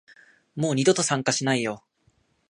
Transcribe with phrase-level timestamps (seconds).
[0.55, 1.83] もう二度と参加しないよ